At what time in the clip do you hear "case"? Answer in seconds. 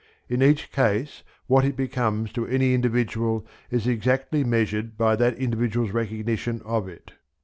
0.71-1.21